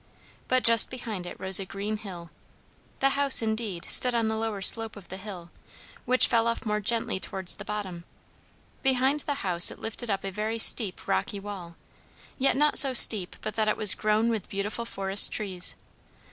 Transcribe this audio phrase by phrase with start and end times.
[0.47, 2.31] But just behind it rose a green hill;
[3.01, 5.51] the house, indeed, stood on the lower slope of the hill,
[6.05, 8.03] which fell off more gently towards the bottom;
[8.81, 11.75] behind the house it lifted up a very steep, rocky wall,
[12.39, 15.75] yet not so steep but that it was grown with beautiful forest trees.